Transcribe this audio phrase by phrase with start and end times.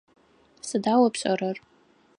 [0.67, 1.57] Сыда о пшӏэрэр?